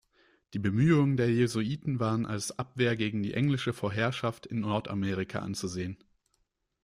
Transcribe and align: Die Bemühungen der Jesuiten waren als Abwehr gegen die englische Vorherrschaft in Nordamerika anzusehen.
Die 0.55 0.57
Bemühungen 0.57 1.15
der 1.15 1.29
Jesuiten 1.31 1.99
waren 1.99 2.25
als 2.25 2.57
Abwehr 2.57 2.95
gegen 2.95 3.21
die 3.21 3.35
englische 3.35 3.71
Vorherrschaft 3.71 4.47
in 4.47 4.61
Nordamerika 4.61 5.37
anzusehen. 5.43 6.03